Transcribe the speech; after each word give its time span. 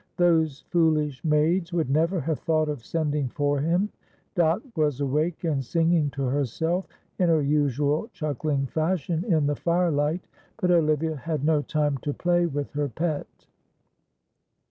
Those 0.17 0.61
foolish 0.71 1.23
maids 1.23 1.71
would 1.73 1.91
never 1.91 2.19
have 2.21 2.39
thought 2.39 2.69
of 2.69 2.83
sending 2.83 3.29
for 3.29 3.59
him. 3.59 3.89
Dot 4.33 4.63
was 4.75 4.99
awake 4.99 5.43
and 5.43 5.63
singing 5.63 6.09
to 6.09 6.23
herself 6.25 6.87
in 7.19 7.29
her 7.29 7.43
usual 7.43 8.09
chuckling 8.11 8.65
fashion 8.65 9.23
in 9.25 9.45
the 9.45 9.55
firelight, 9.55 10.25
but 10.57 10.71
Olivia 10.71 11.17
had 11.17 11.43
no 11.45 11.61
time 11.61 11.99
to 11.99 12.15
play 12.15 12.47
with 12.47 12.71
her 12.71 12.89
pet. 12.89 13.27